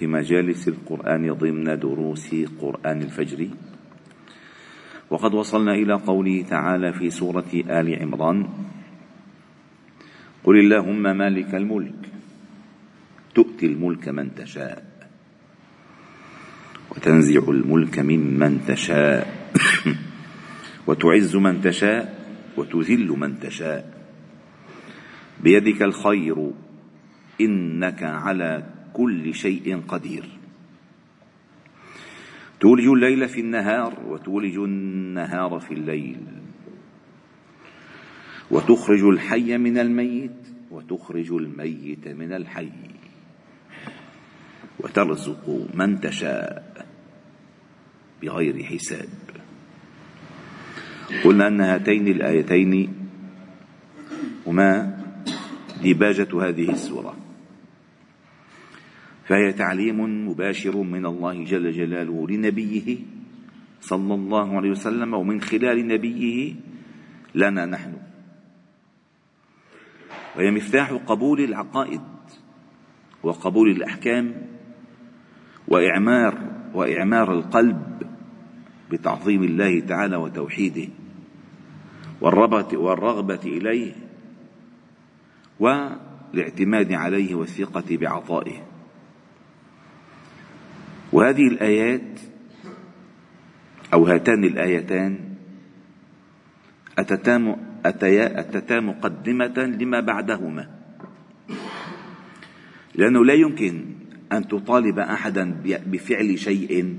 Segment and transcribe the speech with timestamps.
[0.00, 3.48] في مجالس القرآن ضمن دروس قرآن الفجر.
[5.10, 8.48] وقد وصلنا إلى قوله تعالى في سورة آل عمران
[10.44, 12.00] قل اللهم مالك الملك
[13.34, 14.84] تؤتي الملك من تشاء
[16.90, 19.52] وتنزع الملك ممن تشاء
[20.86, 22.24] وتعز من تشاء
[22.56, 23.84] وتذل من تشاء.
[25.44, 26.50] بيدك الخير
[27.40, 30.24] انك على كل شيء قدير.
[32.60, 36.20] تولج الليل في النهار وتولج النهار في الليل.
[38.50, 42.72] وتخرج الحي من الميت وتخرج الميت من الحي.
[44.80, 46.86] وترزق من تشاء
[48.22, 49.08] بغير حساب.
[51.24, 52.94] قلنا أن هاتين الآيتين
[54.46, 55.00] هما
[55.82, 57.29] ديباجة هذه السورة.
[59.30, 62.98] فهي تعليم مباشر من الله جل جلاله لنبيه
[63.80, 66.54] صلى الله عليه وسلم ومن خلال نبيه
[67.34, 67.92] لنا نحن.
[70.36, 72.00] وهي مفتاح قبول العقائد
[73.22, 74.46] وقبول الأحكام
[75.68, 76.38] وإعمار
[76.74, 78.02] وإعمار القلب
[78.90, 80.88] بتعظيم الله تعالى وتوحيده
[82.20, 83.92] والرغبه والرغبة إليه
[85.60, 88.69] والاعتماد عليه والثقة بعطائه.
[91.12, 92.20] وهذه الآيات
[93.92, 95.18] أو هاتان الآيتان
[96.98, 100.70] أتتا أتيا أتتا مقدمة لما بعدهما.
[102.94, 103.84] لأنه لا يمكن
[104.32, 106.96] أن تطالب أحدا بفعل شيء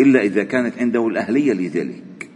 [0.00, 2.30] إلا إذا كانت عنده الأهلية لذلك.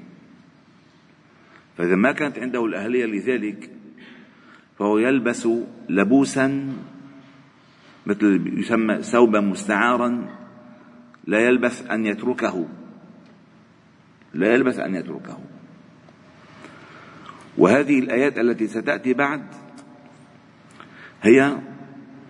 [1.79, 3.71] فإذا ما كانت عنده الأهلية لذلك
[4.79, 5.49] فهو يلبس
[5.89, 6.73] لبوسا
[8.07, 10.29] مثل يسمى ثوبا مستعارا
[11.27, 12.67] لا يلبث أن يتركه.
[14.35, 15.39] لا يلبث أن يتركه.
[17.59, 19.43] وهذه الآيات التي ستأتي بعد
[21.23, 21.59] هي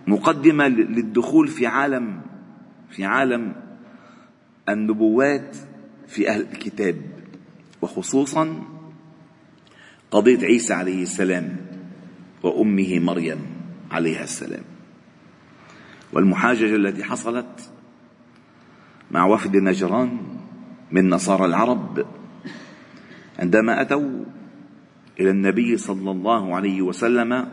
[0.07, 2.21] مقدمة للدخول في عالم
[2.89, 3.55] في عالم
[4.69, 5.57] النبوات
[6.07, 7.01] في أهل الكتاب
[7.81, 8.63] وخصوصا
[10.11, 11.57] قضية عيسى عليه السلام
[12.43, 13.39] وأمه مريم
[13.91, 14.74] عليها السلام.
[16.13, 17.71] والمحاججة التي حصلت
[19.11, 20.17] مع وفد نجران
[20.91, 22.05] من نصارى العرب
[23.39, 24.25] عندما أتوا
[25.19, 27.47] إلى النبي صلى الله عليه وسلم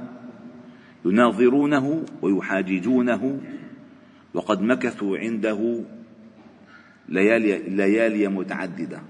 [1.05, 3.41] يناظرونه ويحاججونه
[4.35, 5.85] وقد مكثوا عنده
[7.09, 9.03] ليالي, ليالي متعددة.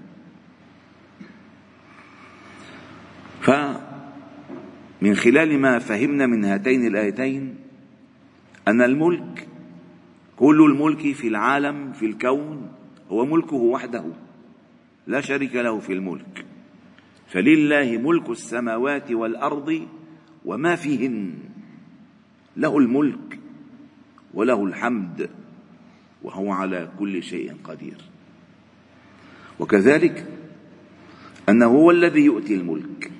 [3.41, 7.62] فمن خلال ما فهمنا من هاتين الآيتين
[8.67, 9.47] أن الملك
[10.37, 12.71] كل الملك في العالم في الكون
[13.11, 14.05] هو ملكه وحده
[15.07, 16.45] لا شريك له في الملك.
[17.27, 19.87] فلله ملك السماوات والأرض
[20.45, 21.33] وما فيهن.
[22.57, 23.39] له الملك
[24.33, 25.29] وله الحمد
[26.23, 27.97] وهو على كل شيء قدير.
[29.59, 30.27] وكذلك
[31.49, 33.11] أنه هو الذي يؤتي الملك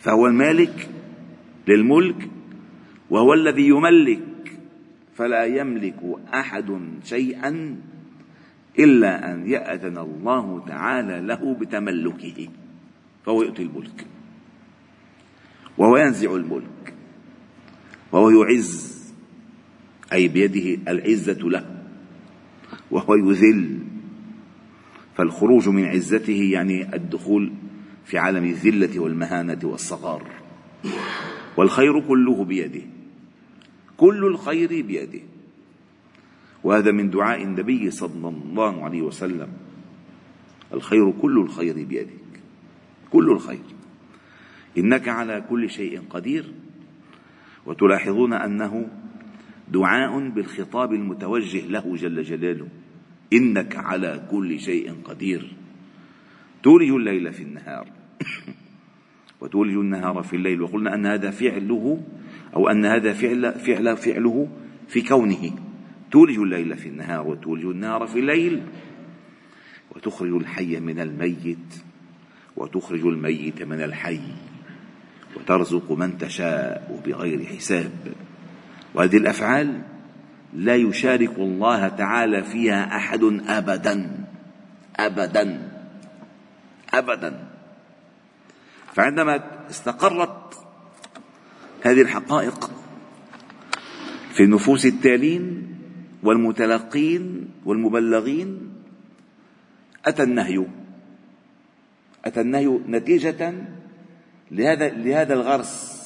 [0.00, 0.90] فهو المالك
[1.68, 2.30] للملك
[3.10, 4.31] وهو الذي يملك
[5.14, 6.00] فلا يملك
[6.34, 7.76] أحد شيئا
[8.78, 12.48] إلا أن يأذن الله تعالى له بتملكه
[13.26, 14.06] فهو يؤتي الملك
[15.78, 16.94] وهو ينزع الملك
[18.12, 18.92] وهو يعز
[20.12, 21.82] أي بيده العزة له
[22.90, 23.78] وهو يذل
[25.16, 27.52] فالخروج من عزته يعني الدخول
[28.04, 30.30] في عالم الذلة والمهانة والصغار
[31.56, 32.82] والخير كله بيده.
[34.02, 35.20] كل الخير بيده.
[36.64, 39.48] وهذا من دعاء النبي صلى الله عليه وسلم.
[40.72, 42.40] الخير كل الخير بيدك.
[43.10, 43.64] كل الخير.
[44.78, 46.52] إنك على كل شيء قدير.
[47.66, 48.88] وتلاحظون أنه
[49.68, 52.68] دعاء بالخطاب المتوجه له جل جلاله.
[53.32, 55.56] إنك على كل شيء قدير.
[56.62, 57.86] تولج الليل في النهار.
[59.40, 60.62] وتولج النهار في الليل.
[60.62, 62.02] وقلنا أن هذا فعله
[62.56, 64.48] أو أن هذا فعل فعل فعله
[64.88, 65.50] في كونه.
[66.10, 68.62] تولج الليل في النهار وتولج النهار في الليل.
[69.90, 71.82] وتخرج الحي من الميت.
[72.56, 74.20] وتخرج الميت من الحي.
[75.36, 77.92] وترزق من تشاء بغير حساب.
[78.94, 79.82] وهذه الأفعال
[80.54, 84.24] لا يشارك الله تعالى فيها أحد ابدا.
[84.96, 85.68] ابدا.
[86.94, 87.48] ابدا.
[88.94, 89.40] فعندما
[89.70, 90.61] استقرت
[91.82, 92.70] هذه الحقائق
[94.32, 95.68] في نفوس التالين
[96.22, 98.72] والمتلقين والمبلغين.
[100.04, 100.66] أتى النهي
[102.24, 103.54] أتى النهي نتيجة
[104.50, 106.02] لهذا لهذا الغرس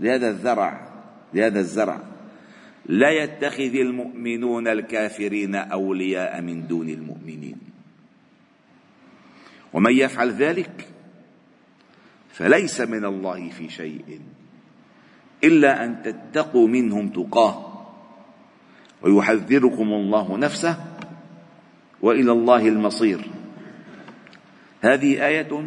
[0.00, 0.92] لهذا الزرع
[1.34, 2.02] لهذا الزرع.
[2.86, 7.58] لا يتخذ المؤمنون الكافرين أولياء من دون المؤمنين.
[9.72, 10.88] ومن يفعل ذلك
[12.32, 14.20] فليس من الله في شيء.
[15.44, 17.70] إلا أن تتقوا منهم تقاه.
[19.02, 20.84] ويحذركم الله نفسه
[22.02, 23.30] وإلى الله المصير.
[24.80, 25.66] هذه آية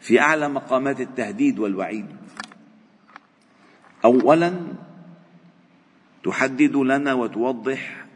[0.00, 2.06] في أعلى مقامات التهديد والوعيد.
[4.04, 4.52] اولا
[6.24, 8.06] تحدد لنا وتوضح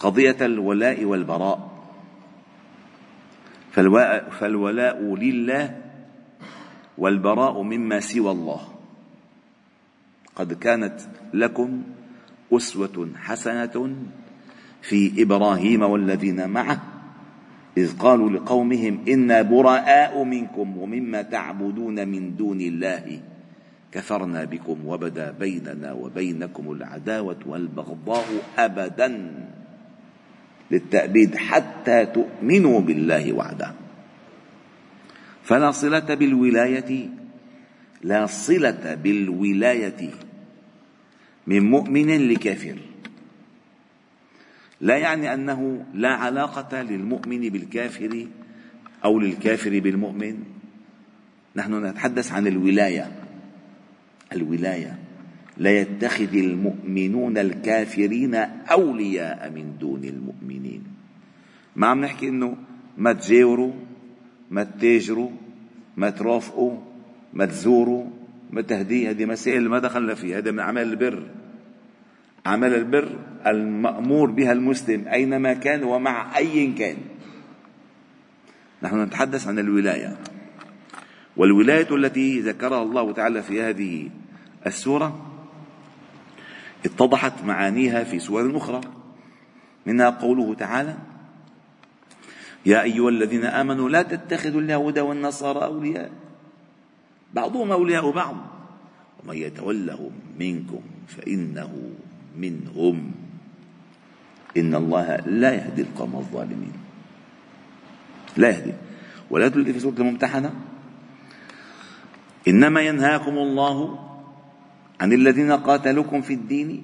[0.00, 1.70] قضية الولاء والبراء.
[4.30, 5.82] فالولاء لله
[6.98, 8.73] والبراء مما سوى الله.
[10.36, 11.00] قد كانت
[11.34, 11.82] لكم
[12.52, 13.96] أسوة حسنة
[14.82, 16.82] في إبراهيم والذين معه
[17.76, 23.20] إذ قالوا لقومهم أنا براء منكم ومما تعبدون من دون الله
[23.92, 28.26] كفرنا بكم وبدا بيننا وبينكم العداوة والبغضاء
[28.58, 29.32] أبدا
[30.70, 33.74] للتأبيد حتى تؤمنوا بالله وحده.
[35.42, 37.08] فلا صلة بالولاية
[38.04, 40.10] لا صلة بالولاية
[41.46, 42.78] من مؤمن لكافر.
[44.80, 48.26] لا يعني أنه لا علاقة للمؤمن بالكافر
[49.04, 50.44] أو للكافر بالمؤمن.
[51.56, 53.12] نحن نتحدث عن الولاية.
[54.32, 54.98] الولاية
[55.56, 58.34] لا يتخذ المؤمنون الكافرين
[58.70, 60.82] أولياء من دون المؤمنين.
[61.76, 62.56] ما عم نحكي إنه
[62.98, 63.72] ما تجاوروا
[64.50, 65.30] ما تتاجروا
[65.96, 66.93] ما ترافقوا
[67.34, 68.06] ما تزوروا
[68.50, 71.22] ما تهدي هذه مسائل ما دخلنا فيها هذا من أعمال البر.
[72.46, 73.08] عمل البر
[73.46, 76.96] المأمور بها المسلم أينما كان ومع أي كان.
[78.82, 80.16] نحن نتحدث عن الولاية.
[81.36, 84.10] والولاية التي ذكرها الله تعالى في هذه
[84.66, 85.30] السورة
[86.84, 88.80] اتضحت معانيها في سور أخرى.
[89.86, 90.96] منها قوله تعالى
[92.66, 96.23] يا أيها الذين آمنوا لا تتخذوا اليهود والنصارى أولياء
[97.34, 98.36] بعضهم أولياء بعض.
[99.24, 101.90] ومن يتولهم منكم فإنه
[102.38, 103.12] منهم.
[104.56, 106.72] إن الله لا يهدي القوم الظالمين.
[108.36, 108.72] لا يهدي.
[109.30, 110.54] ولا تلقي في سورة الممتحنة.
[112.48, 113.98] إنما ينهاكم الله
[115.00, 116.82] عن الذين قاتلوكم في الدين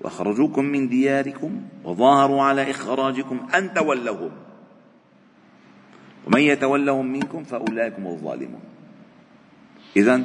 [0.00, 4.30] وأخرجوكم من دياركم وظاهروا على إخراجكم أن تولوهم.
[6.26, 8.73] ومن يتولهم منكم فأولئك هم الظالمون.
[9.96, 10.24] إذا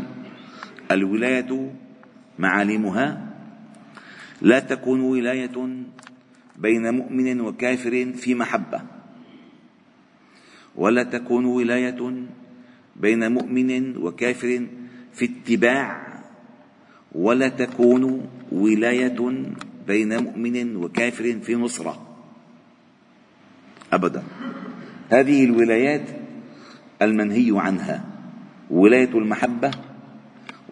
[0.91, 1.73] الولاية
[2.39, 3.29] معالمها
[4.41, 5.85] لا تكون ولاية
[6.57, 8.81] بين مؤمن وكافر في محبة
[10.75, 12.27] ولا تكون ولاية
[12.95, 14.67] بين مؤمن وكافر
[15.13, 16.09] في اتباع
[17.11, 19.19] ولا تكون ولاية
[19.87, 22.17] بين مؤمن وكافر في نصرة.
[23.93, 24.23] أبدا.
[25.09, 26.09] هذه الولايات
[27.01, 28.08] المنهي عنها.
[28.69, 29.71] ولاية المحبة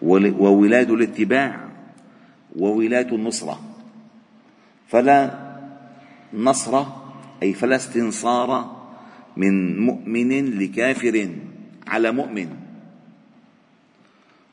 [0.02, 1.68] وولاية الاتباع
[2.56, 3.60] وولاية النصرة.
[4.88, 5.48] فلا
[6.34, 6.84] نصر
[7.42, 8.78] أي فلا استنصار
[9.36, 11.28] من مؤمن لكافر
[11.86, 12.48] على مؤمن.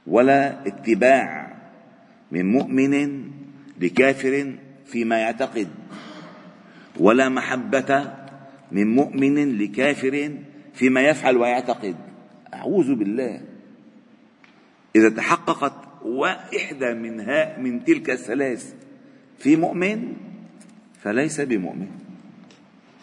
[0.08, 1.56] ولا اتباع
[2.32, 3.22] من مؤمن
[3.82, 4.54] لكافر
[4.86, 5.68] فيما يعتقد.
[7.00, 8.14] ولا محبة
[8.72, 10.32] من مؤمن لكافر
[10.74, 11.96] فيما يفعل ويعتقد.
[12.66, 13.42] أعوذ بالله.
[14.96, 18.74] إذا تحققت وإحدى منها من تلك الثلاث
[19.38, 20.14] في مؤمن
[21.02, 21.88] فليس بمؤمن.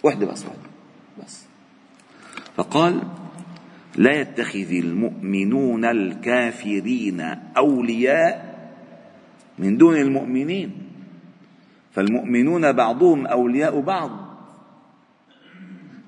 [0.03, 0.69] وحدة بس واحدة
[1.23, 1.47] بس.
[2.57, 3.03] فقال
[3.97, 7.21] لا يتخذ المؤمنون الكافرين
[7.57, 8.53] أولياء
[9.59, 10.71] من دون المؤمنين.
[11.93, 14.11] فالمؤمنون بعضهم أولياء بعض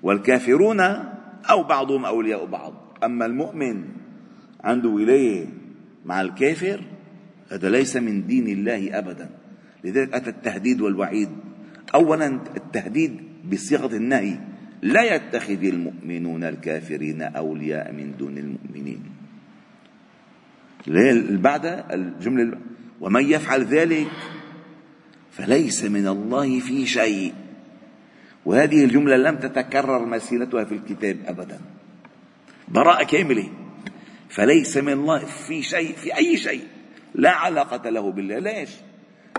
[0.03, 0.81] والكافرون
[1.51, 2.84] أو بعضهم أولياء بعض.
[3.05, 3.85] أما المؤمن
[4.65, 5.47] عنده ولاية
[6.05, 6.81] مع الكافر
[7.51, 9.31] هذا ليس من دين الله ابدا.
[9.85, 11.29] لذلك أتى التهديد والوعيد.
[11.95, 13.21] أولا التهديد
[13.53, 14.39] بصيغة النهي.
[14.83, 19.03] لا يتخذ المؤمنون الكافرين أولياء من دون المؤمنين.
[21.43, 22.59] بعد الجملة
[23.01, 24.07] ومن يفعل ذلك
[25.31, 27.33] فليس من الله في شيء.
[28.45, 31.61] وهذه الجملة لم تتكرر مسيرتها في الكتاب أبدا.
[32.69, 33.51] براءة كاملة
[34.29, 36.63] فليس من الله في شيء في أي شيء
[37.15, 38.39] لا علاقة له بالله.
[38.39, 38.71] ليش؟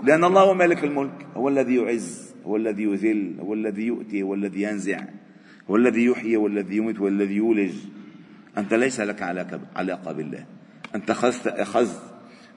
[0.02, 1.26] لأن الله هو مالك الملك.
[1.36, 5.00] هو الذي يعز هو الذي يذل هو الذي يؤتي هو الذي ينزع
[5.70, 7.74] هو الذي يحيي والذي يميت والذي يولج.
[8.58, 9.22] أنت ليس لك
[9.76, 10.46] علاقة بالله.
[10.94, 12.02] أنت أخذت أخذت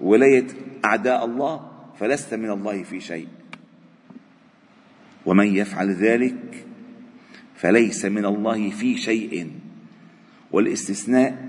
[0.01, 0.47] ولاية
[0.85, 3.27] أعداء الله فلست من الله في شيء.
[5.25, 6.65] ومن يفعل ذلك
[7.55, 9.51] فليس من الله في شيء.
[10.51, 11.47] والاستثناء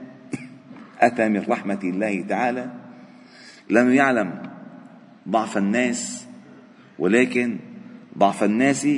[1.01, 2.71] أتى من رحمة الله تعالى
[3.71, 4.43] لم يعلم
[5.29, 6.27] ضعف الناس
[6.99, 7.57] ولكن
[8.19, 8.89] ضعف الناس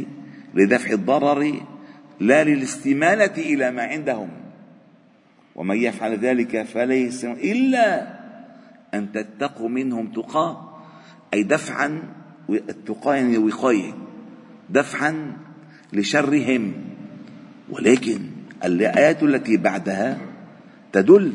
[0.55, 1.61] لدفع الضرر
[2.21, 4.29] لا للاستمالة إلى ما عندهم.
[5.55, 8.19] ومن يفعل ذلك فليس إلا
[8.95, 10.79] أن تتقوا منهم تقاه
[11.35, 12.03] أي دفعا
[12.51, 13.95] التقاء يعني وقاية
[14.71, 15.37] دفعا
[15.93, 16.73] لشرهم.
[17.71, 18.32] ولكن
[18.64, 20.19] الآيات التي بعدها
[20.92, 21.33] تدل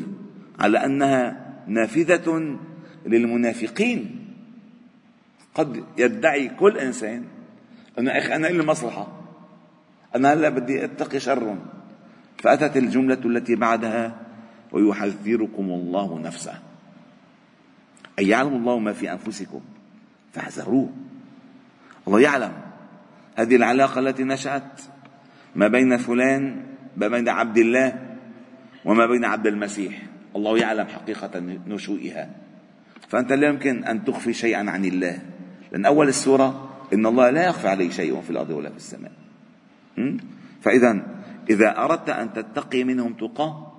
[0.58, 2.58] على أنها نافذة
[3.06, 4.24] للمنافقين.
[5.54, 7.24] قد يدعي كل إنسان
[7.98, 9.08] أنه أخي أنا إلي مصلحة
[10.14, 11.56] أنا هلا بدي أتقي شر.
[12.38, 14.14] فأتت الجملة التي بعدها
[14.72, 16.54] ويحذركم الله نفسه.
[18.18, 19.60] أي يعلم الله ما في أنفسكم؟
[20.32, 20.90] فاحذروه.
[22.06, 22.52] الله يعلم.
[23.36, 24.80] هذه العلاقة التي نشأت
[25.56, 26.62] ما بين فلان
[26.98, 28.16] ما بين عبد الله
[28.84, 30.02] وما بين عبد المسيح.
[30.36, 32.30] الله يعلم حقيقة نشوئها.
[33.08, 35.18] فأنت لا يمكن أن تخفي شيئا عن الله.
[35.72, 39.12] لأن أول السورة إن الله لا يخفى عليه شيء في الأرض ولا في السماء.
[40.62, 41.02] فإذا
[41.50, 43.72] إذا أردت أن تتقي منهم تقاه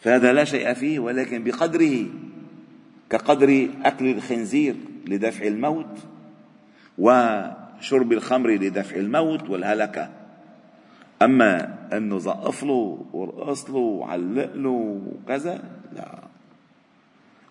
[0.00, 2.06] فهذا لا شيء فيه ولكن بقدره
[3.10, 4.74] كقدر أكل الخنزير
[5.06, 5.98] لدفع الموت
[6.98, 10.10] وشرب الخمر لدفع الموت والهلكة
[11.22, 16.18] أما أنه زقف له ورقص له وعلق له وكذا لا.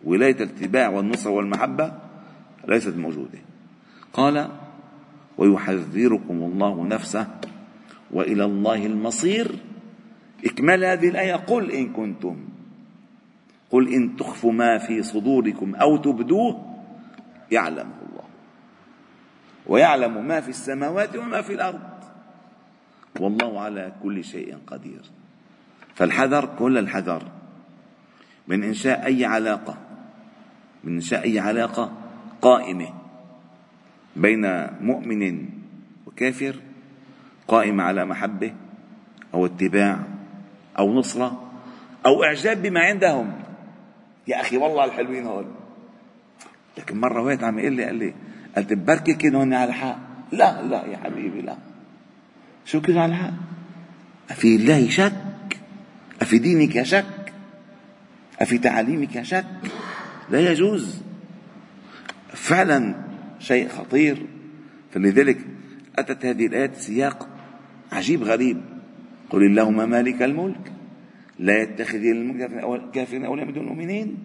[0.04, 1.94] ولاية الاتباع والنصرة والمحبة
[2.68, 3.40] ليست موجودة.
[4.14, 4.50] قال
[5.38, 7.28] ويحذركم الله نفسه
[8.12, 9.56] وإلى الله المصير.
[10.46, 12.38] إكمال هذه الآية قل إن كنتم
[13.72, 16.76] قل إن تخفوا ما في صدوركم أو تبدوه
[17.52, 18.24] يعلمه الله.
[19.68, 21.97] ويعلم ما في السماوات وما في الأرض.
[23.20, 25.02] والله على كل شيء قدير.
[25.96, 27.24] فالحذر كل الحذر.
[28.48, 29.78] من إنشاء أي علاقة
[30.84, 31.92] من إنشاء أي علاقة
[32.42, 32.88] قائمة
[34.16, 35.50] بين مؤمن
[36.06, 36.56] وكافر
[37.48, 38.54] قائمة على محبة
[39.34, 40.00] أو اتباع
[40.80, 41.52] أو نصرة
[42.06, 43.34] أو إعجاب بما عندهم.
[44.28, 45.46] يا أخي والله الحلوين هول.
[46.78, 48.14] لكن مرة وقت عم يقول لي قال لي
[48.58, 49.98] قلت بركي كانوا على الحق
[50.32, 51.58] لا لا يا حبيبي لا.
[52.68, 53.34] شو كانوا على الحق
[54.30, 55.14] أفي الله شك؟
[56.22, 57.34] أفي دينك شك؟
[58.40, 59.46] أفي تعاليمك شك؟
[60.30, 61.02] لا يجوز.
[62.34, 62.96] فعلا
[63.40, 64.26] شيء خطير.
[64.92, 65.38] فلذلك
[65.96, 67.28] أتت هذه الآيات سياق
[67.92, 68.62] عجيب غريب.
[69.30, 70.72] قل اللهم مالك الملك.
[71.40, 74.18] لا يتخذ الكافرين أولياء من دون المؤمنين.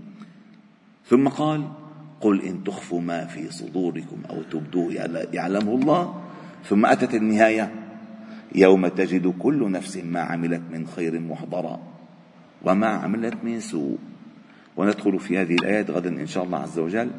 [1.06, 1.72] ثم قال
[2.20, 4.92] قل إن تخفوا ما في صدوركم أو تبدوه
[5.32, 6.22] يعلمه الله.
[6.68, 7.72] ثم أتت النهاية
[8.54, 11.80] يوم تجد كل نفس ما عملت من خير محضرا
[12.64, 13.98] وما عملت من سوء.
[14.76, 17.10] وندخل في هذه الآيات غدا إن شاء الله عز وجل.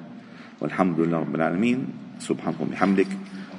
[0.62, 1.88] والحمد لله رب العالمين.
[2.20, 3.08] سبحانك وبحمدك.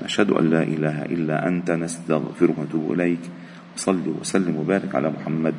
[0.04, 1.70] نشهد أن لا إله إلا أنت.
[1.70, 3.20] نستغفرك ونتوب إليك.
[3.76, 5.54] وصلي وسلم وبارك على محمد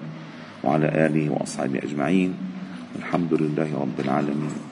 [0.63, 2.33] وعلى آله وأصحابه أجمعين.
[2.95, 4.65] والحمد لله رب العالمين.